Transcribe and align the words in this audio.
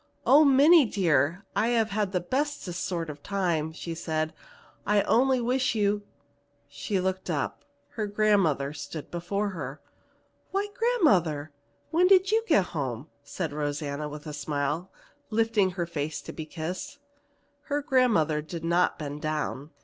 "Oh, 0.25 0.43
Minnie 0.43 0.85
dear, 0.85 1.45
I 1.55 1.67
have 1.67 1.91
had 1.91 2.11
the 2.11 2.19
bestest 2.19 2.83
sort 2.83 3.07
of 3.07 3.19
a 3.19 3.21
time!" 3.21 3.71
she 3.71 3.93
said. 3.93 4.33
"I 4.83 5.03
only 5.03 5.39
wish 5.39 5.75
you" 5.75 6.01
She 6.67 6.99
looked 6.99 7.29
up. 7.29 7.63
Her 7.89 8.07
grandmother 8.07 8.73
stood 8.73 9.11
before 9.11 9.49
her. 9.49 9.79
"Why, 10.49 10.69
grandmother, 10.73 11.51
when 11.91 12.07
did 12.07 12.31
you 12.31 12.43
get 12.47 12.65
home?" 12.73 13.09
said 13.23 13.53
Rosanna 13.53 14.09
with 14.09 14.25
a 14.25 14.33
smile, 14.33 14.91
lifting 15.29 15.69
her 15.77 15.85
face 15.85 16.19
to 16.23 16.33
be 16.33 16.47
kissed. 16.47 16.97
Her 17.65 17.83
grandmother 17.83 18.41
did 18.41 18.65
not 18.65 18.97
bend 18.97 19.21
down. 19.21 19.69